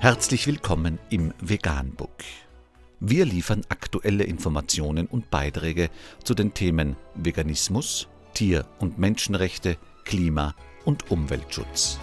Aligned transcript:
Herzlich 0.00 0.46
willkommen 0.46 1.00
im 1.10 1.34
Veganbook. 1.40 2.22
Wir 3.00 3.24
liefern 3.24 3.62
aktuelle 3.68 4.22
Informationen 4.22 5.08
und 5.08 5.28
Beiträge 5.28 5.90
zu 6.22 6.34
den 6.34 6.54
Themen 6.54 6.94
Veganismus, 7.16 8.06
Tier- 8.32 8.64
und 8.78 9.00
Menschenrechte, 9.00 9.76
Klima- 10.04 10.54
und 10.84 11.10
Umweltschutz. 11.10 11.98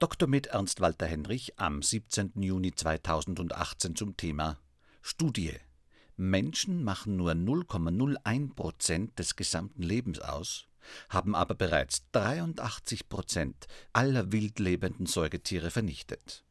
Dr. 0.00 0.28
mit 0.28 0.48
Ernst 0.48 0.80
Walter 0.80 1.06
Henrich 1.06 1.60
am 1.60 1.82
17. 1.82 2.32
Juni 2.42 2.74
2018 2.74 3.94
zum 3.94 4.16
Thema 4.16 4.58
Studie. 5.00 5.52
Menschen 6.16 6.82
machen 6.82 7.16
nur 7.16 7.30
0,01 7.34 8.54
Prozent 8.56 9.16
des 9.20 9.36
gesamten 9.36 9.82
Lebens 9.84 10.18
aus, 10.18 10.66
haben 11.08 11.34
aber 11.34 11.54
bereits 11.54 12.02
83 12.12 13.08
Prozent 13.08 13.66
aller 13.92 14.32
wildlebenden 14.32 15.06
Säugetiere 15.06 15.70
vernichtet. 15.70 16.44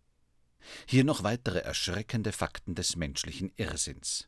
Hier 0.88 1.04
noch 1.04 1.24
weitere 1.24 1.60
erschreckende 1.60 2.32
Fakten 2.32 2.76
des 2.76 2.96
menschlichen 2.96 3.52
Irrsinns. 3.56 4.28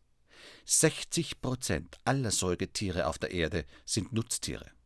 60 0.66 1.42
Prozent 1.42 1.98
aller 2.06 2.32
Säugetiere 2.32 3.08
auf 3.08 3.18
der 3.18 3.32
Erde 3.32 3.66
sind 3.86 4.14
Nutztiere. 4.14 4.77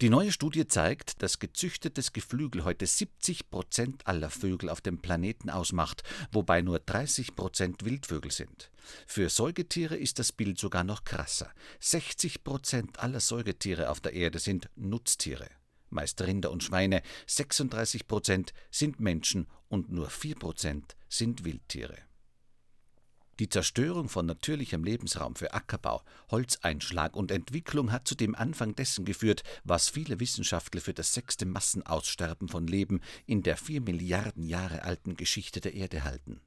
Die 0.00 0.10
neue 0.10 0.30
Studie 0.30 0.68
zeigt, 0.68 1.24
dass 1.24 1.40
gezüchtetes 1.40 2.12
Geflügel 2.12 2.62
heute 2.62 2.86
70 2.86 3.50
Prozent 3.50 4.06
aller 4.06 4.30
Vögel 4.30 4.68
auf 4.68 4.80
dem 4.80 5.02
Planeten 5.02 5.50
ausmacht, 5.50 6.04
wobei 6.30 6.62
nur 6.62 6.78
30 6.78 7.34
Prozent 7.34 7.84
Wildvögel 7.84 8.30
sind. 8.30 8.70
Für 9.08 9.28
Säugetiere 9.28 9.96
ist 9.96 10.20
das 10.20 10.30
Bild 10.30 10.56
sogar 10.56 10.84
noch 10.84 11.02
krasser. 11.02 11.50
60 11.80 12.44
Prozent 12.44 13.00
aller 13.00 13.18
Säugetiere 13.18 13.90
auf 13.90 13.98
der 13.98 14.12
Erde 14.12 14.38
sind 14.38 14.70
Nutztiere. 14.76 15.48
Meist 15.90 16.22
Rinder 16.22 16.52
und 16.52 16.62
Schweine, 16.62 17.02
36 17.26 18.06
Prozent 18.06 18.52
sind 18.70 19.00
Menschen 19.00 19.48
und 19.68 19.90
nur 19.90 20.10
4 20.10 20.36
Prozent 20.36 20.94
sind 21.08 21.44
Wildtiere. 21.44 22.07
Die 23.38 23.48
Zerstörung 23.48 24.08
von 24.08 24.26
natürlichem 24.26 24.82
Lebensraum 24.82 25.36
für 25.36 25.54
Ackerbau, 25.54 26.02
Holzeinschlag 26.28 27.14
und 27.14 27.30
Entwicklung 27.30 27.92
hat 27.92 28.08
zu 28.08 28.16
dem 28.16 28.34
Anfang 28.34 28.74
dessen 28.74 29.04
geführt, 29.04 29.44
was 29.62 29.88
viele 29.88 30.18
Wissenschaftler 30.18 30.80
für 30.80 30.92
das 30.92 31.14
sechste 31.14 31.46
Massenaussterben 31.46 32.48
von 32.48 32.66
Leben 32.66 33.00
in 33.26 33.44
der 33.44 33.56
vier 33.56 33.80
Milliarden 33.80 34.42
Jahre 34.42 34.82
alten 34.82 35.16
Geschichte 35.16 35.60
der 35.60 35.74
Erde 35.74 36.02
halten. 36.02 36.40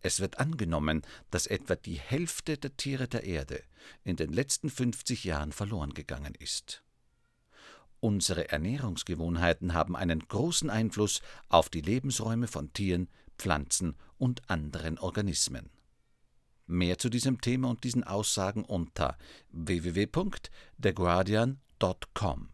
Es 0.00 0.20
wird 0.20 0.38
angenommen, 0.38 1.02
dass 1.30 1.46
etwa 1.46 1.76
die 1.76 2.00
Hälfte 2.00 2.56
der 2.56 2.74
Tiere 2.74 3.06
der 3.06 3.24
Erde 3.24 3.62
in 4.02 4.16
den 4.16 4.32
letzten 4.32 4.70
50 4.70 5.24
Jahren 5.24 5.52
verloren 5.52 5.92
gegangen 5.92 6.34
ist. 6.38 6.82
Unsere 8.00 8.48
Ernährungsgewohnheiten 8.48 9.74
haben 9.74 9.94
einen 9.94 10.20
großen 10.20 10.70
Einfluss 10.70 11.20
auf 11.50 11.68
die 11.68 11.82
Lebensräume 11.82 12.48
von 12.48 12.72
Tieren, 12.72 13.10
Pflanzen 13.36 13.94
und 14.16 14.48
anderen 14.48 14.98
Organismen. 14.98 15.68
Mehr 16.70 16.98
zu 16.98 17.08
diesem 17.10 17.40
Thema 17.40 17.68
und 17.68 17.84
diesen 17.84 18.04
Aussagen 18.04 18.64
unter 18.64 19.16
www.theguardian.com. 19.50 22.48